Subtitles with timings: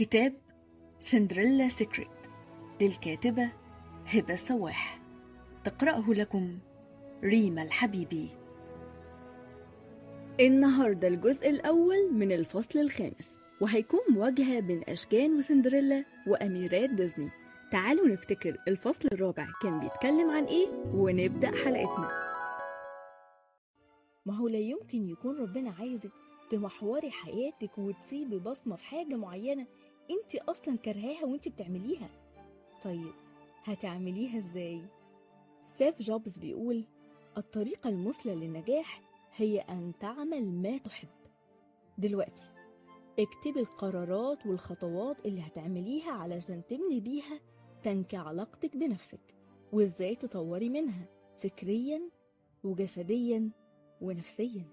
[0.00, 0.32] كتاب
[0.98, 2.08] سندريلا سيكريت
[2.80, 3.50] للكاتبة
[4.06, 5.00] هبة سواح
[5.64, 6.58] تقرأه لكم
[7.24, 8.30] ريما الحبيبي
[10.40, 17.30] النهاردة الجزء الأول من الفصل الخامس وهيكون مواجهة بين أشجان وسندريلا وأميرات ديزني.
[17.72, 22.08] تعالوا نفتكر الفصل الرابع كان بيتكلم عن إيه؟ ونبدأ حلقتنا.
[24.26, 26.10] ما هو لا يمكن يكون ربنا عايزك
[26.50, 29.66] تمحوري حياتك وتسيبي بصمة في حاجة معينة
[30.10, 32.10] انت أصلا كرهاها وانت بتعمليها.
[32.82, 33.12] طيب
[33.64, 34.82] هتعمليها إزاي؟
[35.62, 36.84] ستيف جوبز بيقول
[37.38, 39.00] الطريقة المثلى للنجاح
[39.36, 41.08] هي أن تعمل ما تحب.
[41.98, 42.48] دلوقتي
[43.18, 47.40] اكتبي القرارات والخطوات اللي هتعمليها علشان تبني بيها
[47.82, 49.34] تنكي علاقتك بنفسك
[49.72, 51.08] وازاي تطوري منها
[51.38, 52.02] فكريا
[52.64, 53.50] وجسديا
[54.00, 54.64] ونفسيا.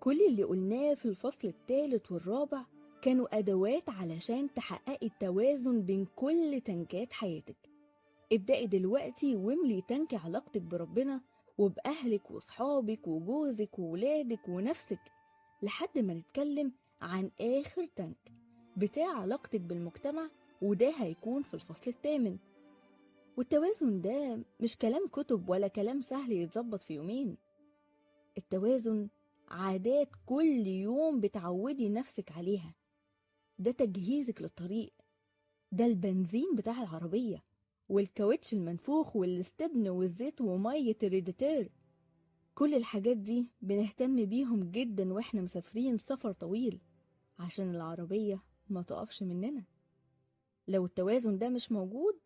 [0.00, 2.64] كل اللي قلناه في الفصل الثالث والرابع
[3.04, 7.56] كانوا أدوات علشان تحققي التوازن بين كل تنكات حياتك.
[8.32, 11.20] ابدأي دلوقتي واملي تنكي علاقتك بربنا
[11.58, 14.98] وبأهلك وصحابك وجوزك وولادك ونفسك
[15.62, 18.32] لحد ما نتكلم عن آخر تنك.
[18.76, 20.30] بتاع علاقتك بالمجتمع
[20.62, 22.38] وده هيكون في الفصل الثامن.
[23.36, 27.36] والتوازن ده مش كلام كتب ولا كلام سهل يتظبط في يومين.
[28.38, 29.08] التوازن
[29.48, 32.74] عادات كل يوم بتعودي نفسك عليها.
[33.58, 34.92] ده تجهيزك للطريق.
[35.72, 37.44] ده البنزين بتاع العربية
[37.88, 41.70] والكاوتش المنفوخ والاستبن والزيت ومية الريديتير
[42.54, 46.80] كل الحاجات دي بنهتم بيهم جدا وإحنا مسافرين سفر طويل
[47.38, 49.64] عشان العربية ما تقفش مننا.
[50.68, 52.18] لو التوازن ده مش موجود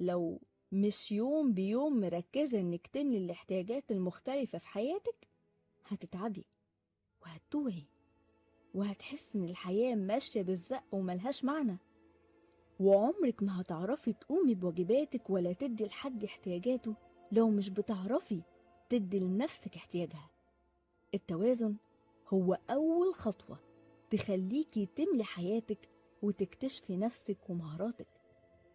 [0.00, 0.40] لو
[0.72, 5.28] مش يوم بيوم مركزة إنك تملي الاحتياجات المختلفة في حياتك
[5.86, 6.44] هتتعبي
[7.22, 7.82] وهتتوهي.
[8.74, 11.78] وهتحس إن الحياة ماشية بالزق وملهاش معنى.
[12.80, 16.94] وعمرك ما هتعرفي تقومي بواجباتك ولا تدي لحد احتياجاته.
[17.32, 18.42] لو مش بتعرفي
[18.88, 20.30] تدي لنفسك احتياجها.
[21.14, 21.76] التوازن
[22.28, 23.58] هو أول خطوة
[24.10, 25.88] تخليكي تملي حياتك
[26.22, 28.08] وتكتشفي نفسك ومهاراتك.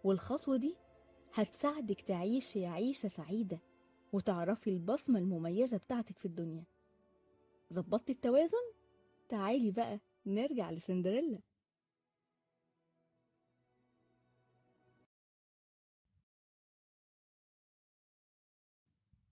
[0.04, 0.76] والخطوة دي
[1.34, 3.60] هتساعدك تعيشي عيشة سعيدة
[4.14, 6.64] وتعرفي البصمة المميزة بتاعتك في الدنيا.
[7.74, 8.77] ظبطتي التوازن؟
[9.30, 11.40] تعالي بقى نرجع لسندريلا.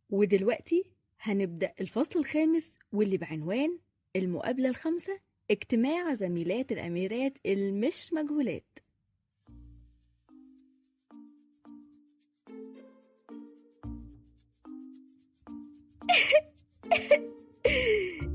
[0.10, 0.84] ودلوقتي
[1.20, 3.80] هنبدأ الفصل الخامس واللي بعنوان
[4.16, 5.20] المقابلة الخامسة
[5.52, 8.80] اجتماع زميلات الأميرات المش مجهولات.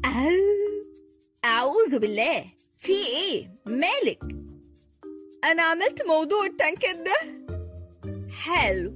[1.90, 2.44] أعوذ بالله.
[2.78, 4.18] في إيه؟ مالك؟
[5.44, 7.16] أنا عملت موضوع التنكات ده.
[8.44, 8.92] حلو.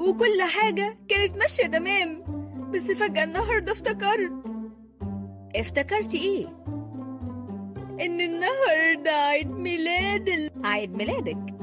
[0.00, 2.22] وكل حاجة كانت ماشية تمام.
[2.74, 4.32] بس فجأة النهاردة افتكرت.
[5.56, 6.46] افتكرتي إيه؟
[8.06, 10.50] إن النهاردة عيد ميلاد ال...
[10.64, 11.54] عيد ميلادك؟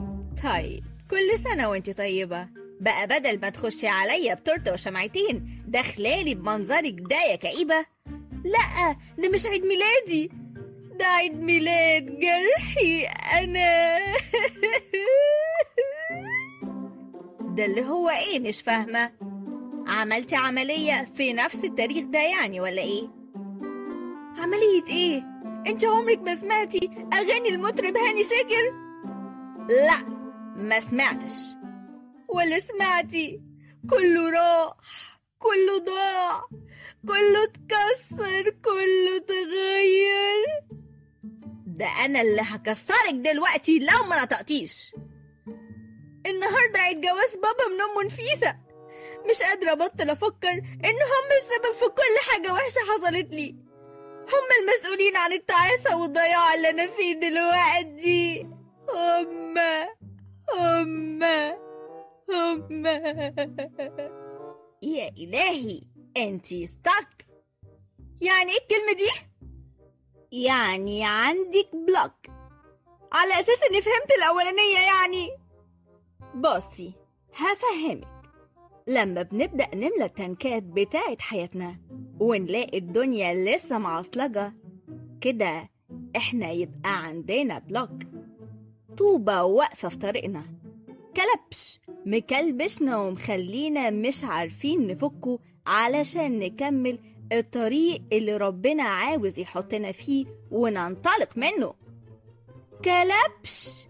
[0.43, 2.49] طيب كل سنة وانت طيبة.
[2.79, 7.85] بقى بدل ما تخشي عليا بتورتة وشمعتين داخلالي بمنظرك ده يا كئيبة.
[8.45, 10.46] لأ ده مش عيد ميلادي.
[10.99, 13.97] ده عيد ميلاد جرحي أنا.
[17.55, 19.11] ده اللي هو إيه مش فاهمة.
[19.87, 23.07] عملتي عملية في نفس التاريخ ده يعني ولا إيه؟
[24.37, 25.23] عملية إيه؟
[25.67, 28.73] أنت عمرك ما سمعتي أغاني المطرب هاني شاكر؟
[29.69, 29.99] لا
[30.55, 31.33] ما سمعتش.
[32.29, 33.41] ولا سمعتي.
[33.89, 34.73] كله راح
[35.39, 36.41] كله ضاع
[37.07, 40.76] كله اتكسر كله تغير.
[41.77, 44.91] ده أنا اللي هكسرك دلوقتي لو ما نطقتيش.
[46.25, 48.57] النهارده عيد جواز بابا من أم نفيسة.
[49.29, 50.49] مش قادرة أبطل أفكر
[50.85, 53.55] إن هم السبب في كل حاجة وحشة حصلت لي.
[54.33, 58.41] هم المسؤولين عن التعاسة والضياع اللي أنا فيه دلوقتي.
[58.93, 59.57] هم
[60.57, 61.23] هم
[62.29, 62.85] هم.
[64.83, 65.81] يا إلهي
[66.17, 67.25] أنتي ستاك
[68.21, 69.26] يعني إيه الكلمة دي؟
[70.31, 72.35] يعني عندك block
[73.13, 75.29] على أساس إني فهمت الأولانية يعني.
[76.35, 76.93] بصي
[77.35, 78.07] هفهمك.
[78.87, 81.75] لما بنبدأ نملى التنكات بتاعت حياتنا
[82.19, 84.53] ونلاقي الدنيا لسه معصلجة
[85.21, 85.69] كده
[86.15, 87.91] إحنا يبقى عندنا block
[88.97, 90.43] طوبة واقفة في طريقنا.
[91.15, 96.99] كلبش مكلبشنا ومخلينا مش عارفين نفكه علشان نكمل
[97.31, 101.73] الطريق اللي ربنا عاوز يحطنا فيه وننطلق منه.
[102.85, 103.87] كلبش!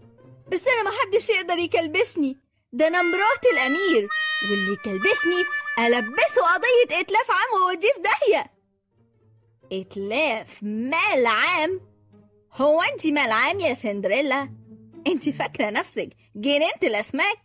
[0.52, 2.38] بس أنا محدش يقدر يكلبشني.
[2.72, 4.08] ده أنا مرات الأمير.
[4.50, 5.42] واللي يكلبشني
[5.78, 8.52] ألبسه قضية إتلاف عام واوديه في داهية.
[9.72, 11.80] إتلاف مال عام؟
[12.52, 14.54] هو أنت مال عام يا سندريلا؟
[15.06, 17.38] أنت فاكرة نفسك جنينة الأسماك؟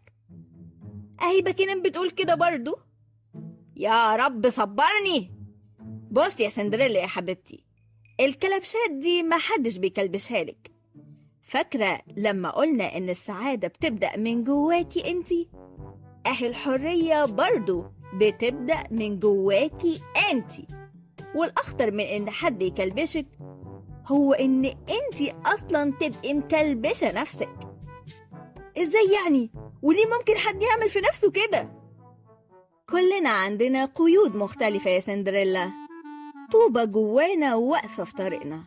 [1.22, 2.78] أهي باكينين بتقول كده برضو؟
[3.76, 5.43] يا رب صبرني!
[6.14, 7.64] بص يا سندريلا يا حبيبتي
[8.20, 10.72] الكلبشات دي محدش بيكلبشها لك
[11.42, 15.50] فاكرة لما قلنا إن السعادة بتبدأ من جواكي انتي؟
[16.28, 20.02] أهي الحرية برضو بتبدأ من جواكي
[20.32, 20.68] انتي
[21.36, 23.26] والأخطر من إن حد يكلبشك
[24.08, 27.50] هو إن انتي أصلا تبقي مكلبشة نفسك
[28.78, 29.52] إزاي يعني؟
[29.82, 31.84] وليه ممكن حد يعمل في نفسه كده؟
[32.90, 35.83] كلنا عندنا قيود مختلفة يا سندريلا
[36.54, 38.64] طوبة جوانا واقفة في طريقنا.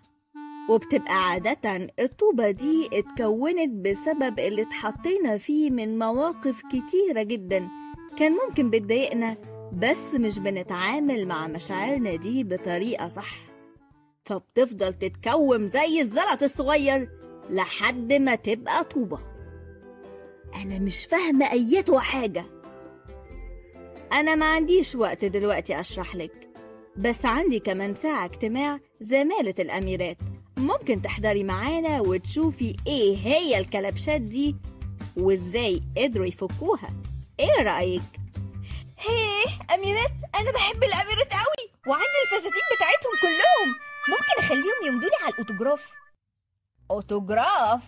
[0.71, 7.69] وبتبقى عادة الطوبة دي اتكونت بسبب اللي اتحطينا فيه من مواقف كتيرة جدا.
[8.19, 9.37] كان ممكن بتضايقنا
[9.73, 13.31] بس مش بنتعامل مع مشاعرنا دي بطريقة صح.
[14.25, 17.09] فبتفضل تتكوم زي الزلط الصغير
[17.51, 19.19] لحد ما تبقى طوبة.
[20.63, 22.45] أنا مش فاهمة أيته حاجة.
[24.13, 26.46] أنا ما عنديش وقت دلوقتي أشرح لك.
[26.99, 30.17] بس عندي كمان ساعة اجتماع زمالة الأميرات.
[30.57, 34.57] ممكن تحضري معانا وتشوفي إيه هي الكلبشات دي
[35.17, 36.91] وإزاي قدروا يفكوها.
[37.41, 38.03] إيه رأيك؟
[38.99, 43.69] هيه أميرات أنا بحب الأميرات قوي وعندي الفساتين بتاعتهم كلهم!
[44.09, 45.93] ممكن أخليهم يمدولي على الأوتوجراف
[46.91, 47.83] أوتوجراف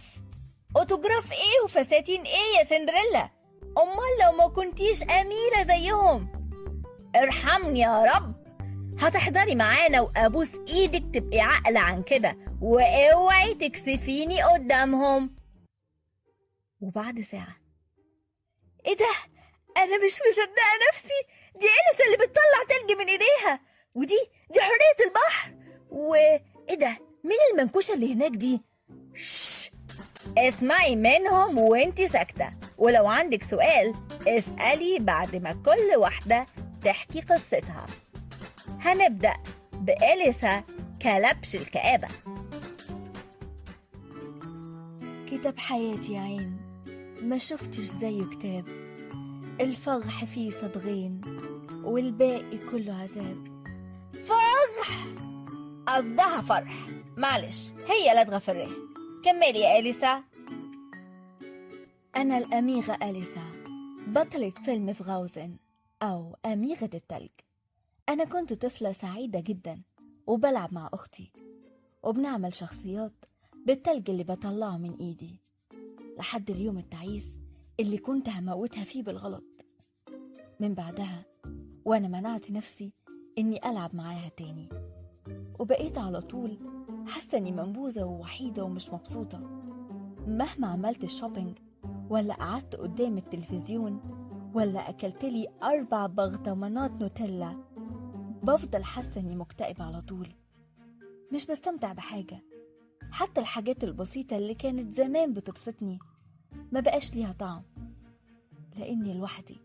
[0.76, 3.30] أوتوجراف إيه وفساتين إيه يا سندريلا؟
[3.78, 6.28] أمال لو ما كنتيش أميرة زيهم!
[7.16, 8.37] ارحمني يا رب!
[9.00, 15.36] هتحضري معانا وابوس إيدك تبقي عاقلة عن كده وأوعي تكسفيني قدامهم.
[16.80, 17.56] وبعد ساعة
[18.86, 19.10] إيه ده؟
[19.76, 21.22] أنا مش مصدقة نفسي
[21.60, 23.60] دي إليسا اللي بتطلع تلج من إيديها
[23.94, 24.18] ودي
[24.54, 25.54] دي حرية البحر.
[25.90, 28.60] وايه ده؟ مين المنكوشة اللي هناك دي؟
[29.14, 29.70] شش!
[30.38, 32.50] اسمعي منهم وانتي ساكتة.
[32.78, 33.94] ولو عندك سؤال
[34.26, 36.46] اسألي بعد ما كل واحدة
[36.84, 37.86] تحكي قصتها.
[38.88, 39.34] هنبدأ
[39.72, 40.62] بإليسا
[41.02, 42.08] كلبش الكآبة.
[45.26, 46.56] كتاب حياتي يا عين
[47.22, 48.64] ما شفتش زيه كتاب.
[49.60, 51.20] الفرح فيه صدغين
[51.84, 53.64] والباقي كله عذاب.
[54.24, 55.04] فرح!
[55.86, 56.74] قصدها فرح.
[57.16, 58.68] معلش هي لدغة في الره
[59.24, 60.22] كملي يا إليسا.
[62.16, 63.42] أنا الأميرة أليسا
[64.06, 65.56] بطلة فيلم فغاوزن
[66.02, 67.30] أو أميرة التلج.
[68.08, 69.82] أنا كنت طفلة سعيدة جدا
[70.26, 71.32] وبلعب مع أختي
[72.02, 73.12] وبنعمل شخصيات
[73.66, 75.40] بالتلج اللي بطلعه من إيدي
[76.18, 77.38] لحد اليوم التعيس
[77.80, 79.44] اللي كنت هموتها فيه بالغلط.
[80.60, 81.24] من بعدها
[81.84, 82.92] وأنا منعت نفسي
[83.38, 84.68] إني ألعب معاها تاني
[85.58, 86.58] وبقيت على طول
[87.06, 89.38] حاسة إني منبوذة ووحيدة ومش مبسوطة.
[90.26, 91.58] مهما عملت الشوبينج
[92.10, 94.00] ولا قعدت قدام التلفزيون
[94.54, 97.67] ولا أكلتلي أربع بغطمانات نوتيلا
[98.42, 100.28] بفضل حاسة إني مكتئبة على طول.
[101.34, 102.42] مش بستمتع بحاجة.
[103.10, 105.98] حتى الحاجات البسيطة اللي كانت زمان بتبسطني
[106.72, 107.62] ما بقاش ليها طعم.
[108.76, 109.60] لأني لوحدي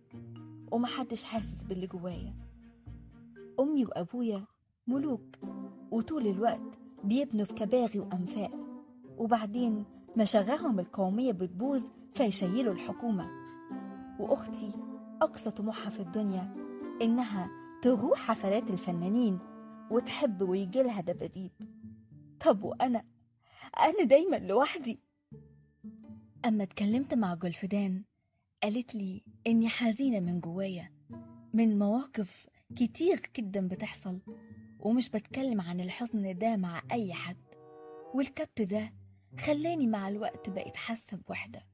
[0.71, 2.35] ومحدش حاسس باللي جوايا.
[3.59, 4.45] أمي وأبويا
[4.87, 5.35] ملوك
[5.91, 8.51] وطول الوقت بيبنوا في كباغي وأنفاق.
[9.17, 9.85] وبعدين
[10.17, 13.29] مشاغلهم القومية بتبوظ فيشيلوا الحكومة.
[14.19, 14.73] وأختي
[15.21, 16.55] أقصى طموحها في الدنيا
[17.01, 19.39] إنها تروح حفلات الفنانين
[19.91, 21.51] وتحب ويجيلها دباديب.
[22.39, 23.03] طب وأنا؟
[23.79, 24.99] أنا دايما لوحدي.
[26.45, 28.03] أما اتكلمت مع جولفدان
[28.63, 30.91] قالت لي إني حزينة من جوايا
[31.53, 34.19] من مواقف كتير جدا بتحصل
[34.79, 37.37] ومش بتكلم عن الحزن ده مع أي حد.
[38.13, 38.93] والكبت ده
[39.39, 41.65] خلاني مع الوقت بقيت حاسة بوحدة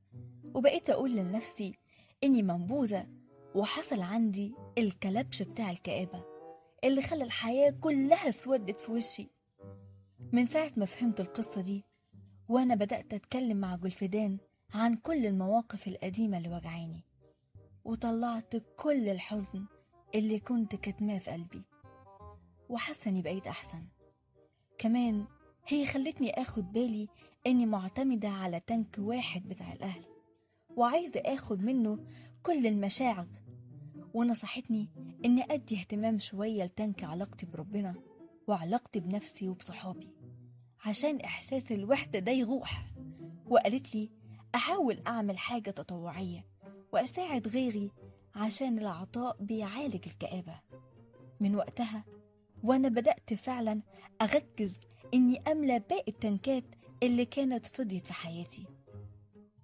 [0.54, 1.74] وبقيت أقول لنفسي
[2.24, 3.08] إني منبوذة
[3.56, 6.24] وحصل عندي الكلبش بتاع الكآبة
[6.83, 9.27] اللي خلى الحياة كلها اسودت في وشي.
[10.33, 11.83] من ساعة ما فهمت القصة دي
[12.50, 14.38] وأنا بدأت أتكلم مع جولفدان
[14.74, 17.03] عن كل المواقف القديمة اللي وجعاني
[17.86, 19.65] وطلعت كل الحزن
[20.15, 21.62] اللي كنت كاتماه في قلبي.
[22.69, 23.86] وحاسة إني بقيت أحسن.
[24.77, 25.25] كمان
[25.67, 27.07] هي خلتني آخد بالي
[27.48, 30.01] إني معتمدة على تانك واحد بتاع الأهل
[30.69, 32.00] وعايزة آخد منه
[32.43, 33.27] كل المشاعر
[34.13, 34.89] ونصحتني
[35.25, 37.96] إني أدي اهتمام شوية لتانك علاقتي بربنا
[38.48, 40.13] وعلاقتي بنفسي وبصحابي
[40.86, 42.86] عشان إحساس الوحدة ده يروح.
[43.50, 44.10] وقالت لي
[44.56, 46.46] أحاول أعمل حاجة تطوعية
[46.94, 47.92] وأساعد غيري
[48.36, 50.60] عشان العطاء بيعالج الكآبة.
[51.39, 52.06] من وقتها
[52.63, 53.82] وأنا بدأت فعلا
[54.22, 54.80] أركز
[55.13, 56.63] إني أملى باقي التنكات
[57.04, 58.66] اللي كانت فضيت في حياتي.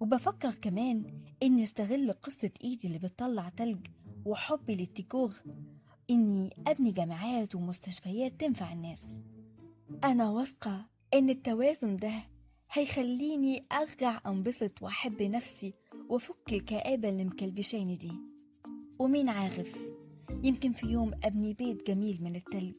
[0.00, 3.86] وبفكر كمان إني استغل قصة إيدي اللي بتطلع تلج
[4.26, 5.32] وحبي للديكور.
[6.10, 9.06] إني أبني جامعات ومستشفيات تنفع الناس.
[10.04, 12.12] أنا واثقة إن التوازن ده
[12.72, 15.72] هيخليني أرجع أنبسط وأحب نفسي
[16.08, 18.12] وأفك الكآبة اللي مكلبشاني دي.
[18.98, 19.78] ومين عارف
[20.42, 22.74] يمكن في يوم أبني بيت جميل من التلج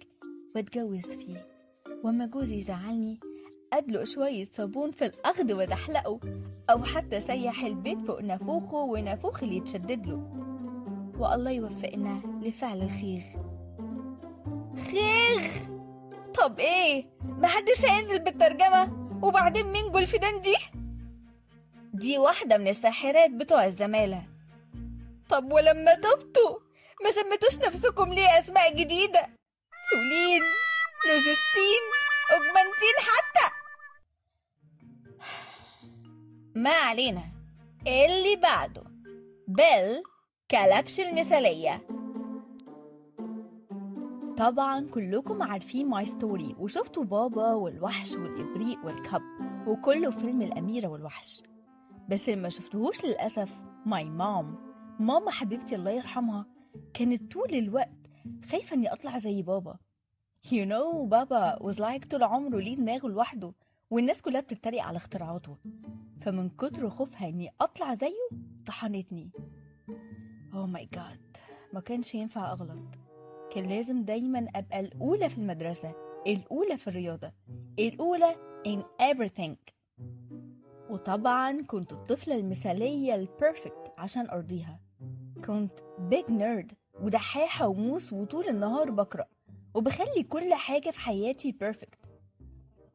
[0.56, 1.48] وأتجوز فيه.
[2.04, 3.20] وأما جوزي يزعلني
[3.74, 6.20] أدلق شوية صابون في الأرض وأزحلقه
[6.70, 10.37] أو حتى سيح البيت فوق نافوخه ونافوخ اللي يتشدد له.
[11.20, 13.24] والله يوفقنا لفعل الخير.
[14.92, 15.42] خير؟
[16.34, 20.56] طب إيه؟ محدش هينزل بالترجمة؟ وبعدين مين جولفيدان دي؟
[21.94, 24.24] دي واحدة من الساحرات بتوع الزمالة.
[25.30, 26.60] طب ولما تبتوا
[27.04, 29.28] ما سميتوش نفسكم ليه أسماء جديدة؟
[29.90, 30.42] سولين
[31.08, 31.84] لوجستين
[32.32, 33.54] أوجمانتين حتى.
[36.56, 37.24] ما علينا.
[37.88, 38.84] اللي بعده.
[39.48, 40.04] بيل
[40.52, 41.88] كلبش المثالية.
[44.38, 49.22] طبعا كلكم عارفين my story وشفتوا بابا والوحش والإبريق وال cup
[49.68, 51.44] وكله فيلم الأميرة والوحش.
[52.10, 54.56] بس اللي ما شفتهوش للأسف ماي مام
[55.00, 56.46] ماما حبيبتي الله يرحمها
[56.94, 58.08] كانت طول الوقت
[58.52, 59.78] خايفة إني أطلع زي بابا.
[60.46, 63.54] You know بابا was like طول عمره ليه دماغه لوحده
[63.90, 65.58] والناس كلها بتتريق على اختراعاته.
[66.22, 68.30] فمن كتر خوفها إني أطلع زيه
[68.66, 69.32] طحنتني.
[70.58, 71.40] Oh my god.
[71.74, 72.96] ما كانش ينفع أغلط.
[73.52, 75.96] كان لازم دايما أبقى الأولى في المدرسة
[76.28, 77.32] الأولى في الرياضة
[77.80, 78.36] الأولى
[78.68, 78.82] in
[79.14, 79.56] everything.
[80.90, 84.80] وطبعا كنت الطفلة المثالية ال perfect عشان أرضيها.
[85.46, 85.72] كنت
[86.12, 89.26] big nerd ودحاحة وموس وطول النهار بقرأ
[89.74, 92.00] وبخلي كل حاجة في حياتي perfect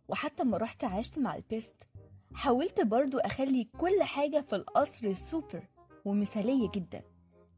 [0.08, 1.88] وحتى لما رحت عشت مع ال Beast
[2.34, 5.62] حاولت برضو أخلي كل حاجة في القصر سوبر
[6.04, 7.02] ومثالية جدا.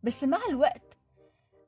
[0.04, 0.98] بس مع الوقت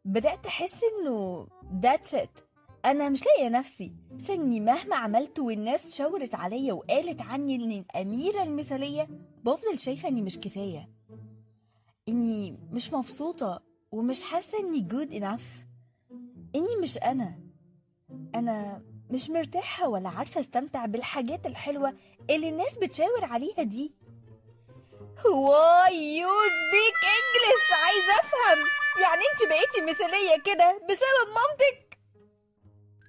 [0.05, 1.47] بدأت أحس إنه
[1.83, 2.43] that's it.
[2.85, 3.93] أنا مش لاقية نفسي.
[4.13, 9.09] بس إني مهما عملت والناس شاورت عليا وقالت عني إني الأميرة المثالية
[9.45, 10.89] بفضل شايفة إني مش كفاية.
[12.09, 13.63] إني مش مبسوطة
[13.93, 15.65] ومش حاسة إني good enough.
[16.55, 17.39] إني مش أنا.
[18.35, 21.95] أنا مش مرتاحة ولا عارفة أستمتع بالحاجات الحلوة
[22.31, 23.93] اللي الناس بتشاور عليها دي.
[25.17, 25.91] Why
[26.21, 26.97] you speak
[27.47, 28.59] English عايزة أفهم.
[29.03, 31.99] يعني أنت بقيتي مثالية كده بسبب مامتك؟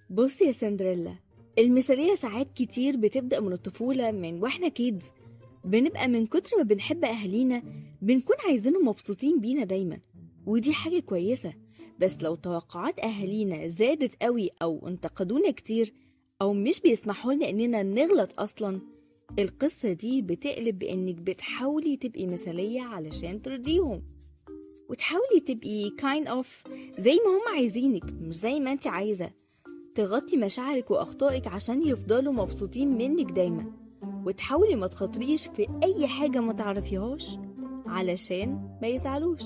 [0.09, 1.15] بصي يا سندريلا
[1.59, 5.11] المثالية ساعات كتير بتبدأ من الطفولة من وإحنا كيدز
[5.65, 7.63] بنبقى من كتر ما بنحب أهالينا
[8.01, 9.99] بنكون عايزينهم مبسوطين بينا دايما.
[10.45, 11.53] ودي حاجة كويسة.
[11.99, 15.93] بس لو توقعات أهالينا زادت قوي أو انتقدونا كتير
[16.41, 18.81] أو مش بيسمحوا لنا إننا نغلط أصلا
[19.39, 24.16] القصة دي بتقلب بإنك بتحاولي تبقي مثالية علشان ترضيهم.
[24.89, 29.29] وتحاولي تبقي kind of زي ما هم عايزينك مش زي ما انت عايزة.
[29.95, 33.71] تغطي مشاعرك وأخطائك عشان يفضلوا مبسوطين منك دايما.
[34.25, 37.37] وتحاولي ما تخاطريش في أي حاجة ما تعرفيهاش
[37.85, 39.43] علشان ما يزعلوش.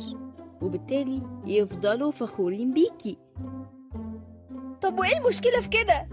[0.61, 3.17] وبالتالي يفضلوا فخورين بيكي.
[4.81, 6.07] طب وإيه المشكلة في كده؟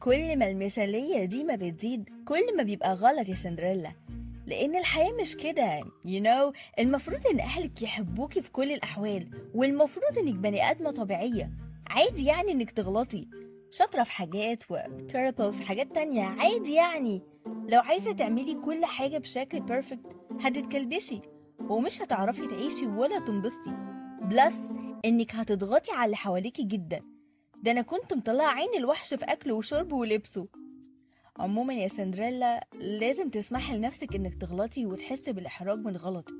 [0.00, 3.92] كل ما المثالية دي ما بتزيد كل ما بيبقى غلط يا سندريلا.
[4.50, 6.52] لأن الحياة مش كده you know.
[6.78, 11.50] المفروض إن أهلك يحبوكي في كل الأحوال والمفروض إنك بني آدمة طبيعية.
[11.86, 13.28] عادي يعني إنك تغلطي.
[13.70, 16.22] شاطرة في حاجات و terrible في حاجات تانية.
[16.24, 17.22] عادي يعني.
[17.68, 20.06] لو عايزة تعملي كل حاجة بشكل perfect
[20.40, 21.20] هتتكلبشي.
[21.60, 23.74] ومش هتعرفي تعيشي ولا تنبسطي.
[24.22, 24.72] plus
[25.04, 27.00] إنك هتضغطي على اللي حواليكي جدا.
[27.62, 30.46] ده أنا كنت مطلعة عين الوحش في أكله وشربه ولبسه.
[31.40, 36.34] عموما يا سندريلا لازم تسمحي لنفسك إنك تغلطي وتحسي بالإحراج من غلطك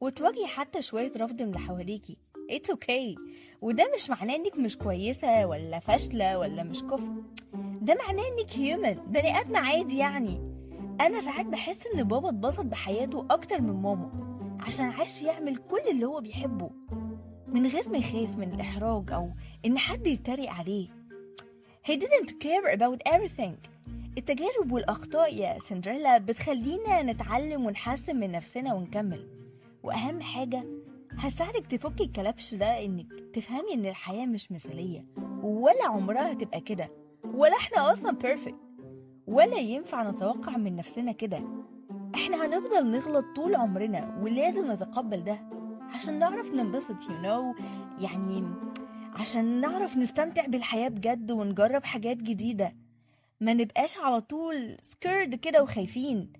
[0.00, 2.18] وتواجهي حتى شوية رفض من اللي حواليكي.
[2.52, 3.20] It's okay.
[3.62, 7.12] وده مش معناه إنك مش كويسة ولا فاشلة ولا مش كفء
[7.80, 10.40] ده معناه إنك هيومن بني آدم عادي يعني.
[11.00, 14.10] أنا ساعات بحس إن بابا اتبسط بحياته أكتر من ماما
[14.60, 16.70] عشان عاش يعمل كل اللي هو بيحبه.
[17.46, 19.30] من غير ما يخاف من الإحراج أو
[19.66, 20.88] إن حد يتريق عليه.
[21.88, 23.77] He didn't care about everything.
[24.18, 29.28] التجارب والأخطاء يا سندريلا بتخلينا نتعلم ونحسن من نفسنا ونكمل.
[29.82, 30.64] وأهم حاجة
[31.18, 35.06] هتساعدك تفكي الكلبش ده إنك تفهمي إن الحياة مش مثالية
[35.42, 36.88] ولا عمرها هتبقى كده
[37.34, 38.54] ولا إحنا أصلا بيرفكت
[39.26, 41.42] ولا ينفع نتوقع من نفسنا كده.
[42.14, 45.48] إحنا هنفضل نغلط طول عمرنا ولازم نتقبل ده
[45.94, 47.62] عشان نعرف ننبسط you know
[48.02, 48.44] يعني
[49.14, 52.72] عشان نعرف نستمتع بالحياة بجد ونجرب حاجات جديدة.
[53.40, 56.32] ما نبقاش على طول scared كده وخايفين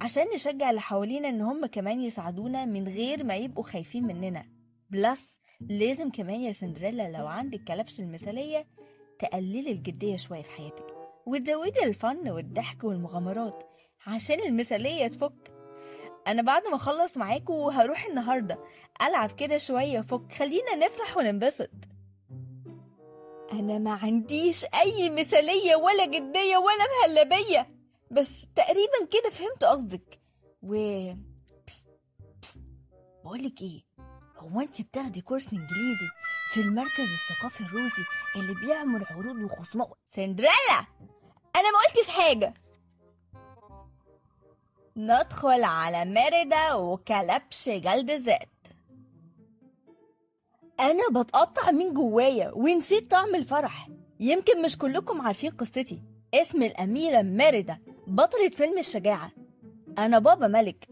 [0.00, 4.44] عشان نشجع اللي حوالينا إن هم كمان يساعدونا من غير ما يبقوا خايفين مننا.
[4.90, 8.66] plus لازم كمان يا سندريلا لو عندك كلبش المثالية
[9.18, 10.86] تقللي الجدية شوية في حياتك
[11.26, 13.62] وتزودي الفن والضحك والمغامرات
[14.06, 15.52] عشان المثالية تفك.
[16.26, 18.58] أنا بعد ما أخلص معاكوا هروح النهاردة
[19.02, 21.70] ألعب كده شوية فك خلينا نفرح وننبسط.
[23.52, 27.74] أنا ما عنديش أي مثالية ولا جدية ولا مهلبية.
[28.10, 30.20] بس تقريبا كده فهمت قصدك.
[30.62, 30.74] و
[31.66, 31.86] بس
[32.42, 32.58] بس
[33.24, 33.82] بقولك إيه؟
[34.36, 36.08] هو انت بتاخدي كورس إنجليزي
[36.52, 38.02] في المركز الثقافي الروسي
[38.36, 40.86] اللي بيعمل عروض وخصومات؟ سندريلا!
[41.56, 42.54] أنا ما قلتش حاجة.
[44.96, 48.48] ندخل على ميريدا وكلبش جلد ذات.
[50.80, 53.88] أنا بتقطع من جوايا ونسيت طعم الفرح.
[54.20, 56.02] يمكن مش كلكم عارفين قصتي.
[56.34, 59.30] اسم الأميرة ميريدا بطلة فيلم الشجاعة.
[59.98, 60.88] أنا بابا ملك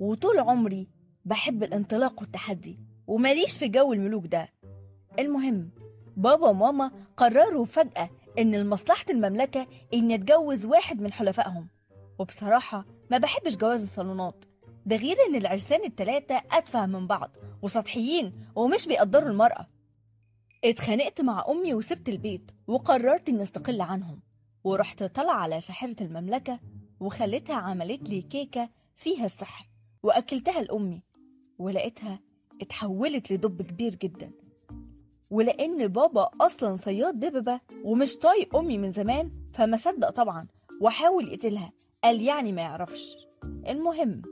[0.00, 0.88] وطول عمري
[1.24, 4.48] بحب الانطلاق والتحدي وماليش في جو الملوك ده.
[5.18, 5.70] المهم
[6.16, 11.68] بابا وماما قرروا فجأة إن لمصلحة المملكة إني أتجوز واحد من حلفائهم.
[12.18, 14.44] وبصراحة ما بحبش جواز الصالونات.
[14.86, 17.30] ده غير إن العرسان التلاتة أتفه من بعض
[17.62, 19.66] وسطحيين ومش بيقدروا المرأة.
[20.64, 24.20] اتخانقت مع أمي وسبت البيت وقررت إني أستقل عنهم
[24.64, 26.60] ورحت طلع على ساحرة المملكة
[27.00, 29.68] وخلتها عملت لي كيكة فيها السحر
[30.02, 31.02] وأكلتها لأمي
[31.58, 32.20] ولقيتها
[32.62, 34.30] اتحولت لدب كبير جدا.
[35.30, 40.46] ولأن بابا أصلا صياد دببة ومش طايق أمي من زمان فما صدق طبعا
[40.80, 41.72] وحاول يقتلها
[42.04, 43.16] قال يعني ما يعرفش.
[43.44, 44.22] المهم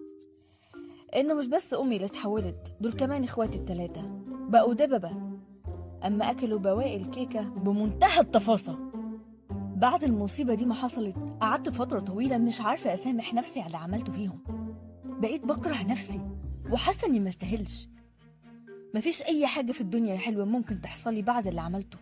[1.17, 4.03] إنه مش بس أمي اللي اتحولت دول كمان إخواتي التلاتة.
[4.49, 5.39] بقوا دببة.
[6.07, 8.77] أما أكلوا بواقي الكيكة بمنتهى التفاصيل.
[9.77, 14.13] بعد المصيبة دي ما حصلت قعدت فترة طويلة مش عارفة أسامح نفسي على اللي عملته
[14.13, 14.39] فيهم.
[15.05, 16.31] بقيت بكره نفسي
[16.73, 17.89] وحاسة إني ما استاهلش.
[18.95, 21.99] مفيش أي حاجة في الدنيا حلوة ممكن تحصلي بعد اللي عملته.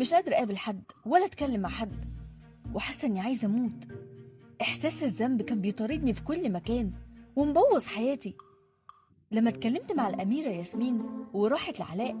[0.00, 1.94] مش قادرة أقابل حد ولا أتكلم مع حد.
[2.74, 3.88] وحاسة إني عايزة أموت.
[4.62, 6.92] إحساس الذنب كان بيطاردني في كل مكان.
[7.36, 8.36] ومبوظ حياتي.
[9.32, 12.16] لما اتكلمت مع الأميرة ياسمين وراحت لعلاء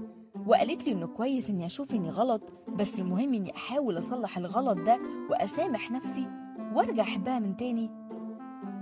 [0.46, 5.00] وقالت لي إنه كويس إني أشوف إني غلط بس المهم إني أحاول أصلح الغلط ده
[5.30, 6.28] وأسامح نفسي
[6.74, 7.88] وأرجع أحبها من تاني.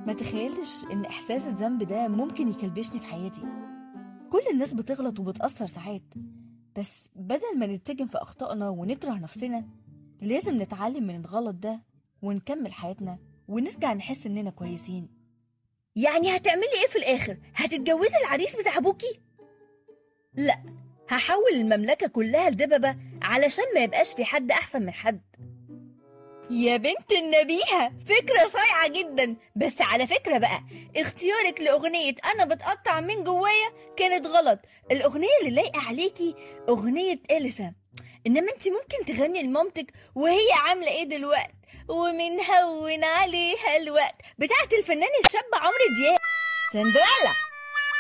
[0.07, 3.43] ما تخيلتش إن إحساس الذنب ده ممكن يكلبشني في حياتي.
[4.31, 6.15] كل الناس بتغلط وبتأثر ساعات
[6.79, 9.65] بس بدل ما نتجم في أخطائنا ونكره نفسنا
[10.23, 11.83] لازم نتعلم من الغلط ده
[12.23, 15.18] ونكمل حياتنا ونرجع نحس إننا كويسين.
[16.03, 19.21] يعني هتعملي إيه في الآخر؟ هتتجوزي العريس بتاع أبوكي؟
[20.35, 20.59] لا
[21.09, 25.21] هحول المملكة كلها لدببة علشان ما يبقاش في حد أحسن من حد.
[26.51, 29.37] يا بنت النبيهة فكرة صايعة جدا.
[29.57, 30.61] بس على فكرة بقى
[30.97, 34.59] اختيارك لأغنية أنا بتقطع من جوايا كانت غلط.
[34.93, 36.35] الأغنية اللي لايقة عليكي
[36.69, 37.73] أغنية إليسا.
[38.27, 41.51] إنما أنت ممكن تغني لمامتك وهي عاملة إيه دلوقت
[41.89, 44.15] ومنهون عليها الوقت.
[44.39, 46.21] بتاعت الفنان الشاب عمرو دياب.
[46.73, 47.35] سندريلا.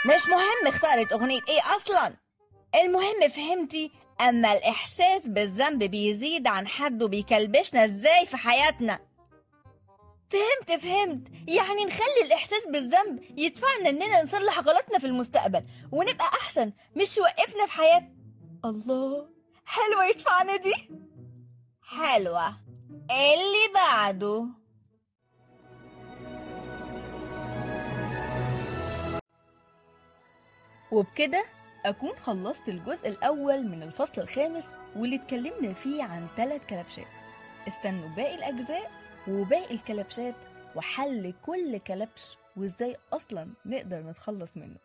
[0.06, 2.16] مش مهم اختارت أغنية إيه أصلا.
[2.82, 9.08] المهم فهمتي أما الإحساس بالذنب بيزيد عن حده بيكلبشنا إزاي في حياتنا.
[10.28, 11.28] فهمت فهمت.
[11.48, 17.72] يعني نخلي الإحساس بالذنب يدفعنا إننا نصلح غلطنا في المستقبل ونبقى أحسن مش يوقفنا في
[17.72, 18.10] حياتنا
[18.64, 19.28] الله.
[19.66, 20.74] حلوة يدفعنا دي؟
[21.82, 22.54] حلوة.
[23.10, 24.46] اللي بعده
[30.92, 31.44] وبكده
[31.86, 37.06] أكون خلصت الجزء الأول من الفصل الخامس واللي اتكلمنا فيه عن ثلاث كلبشات.
[37.68, 38.90] استنوا باقي الأجزاء
[39.28, 40.34] وباقي الكلبشات
[40.76, 44.76] وحل كل كلبش وإزاي أصلا نقدر نتخلص منه.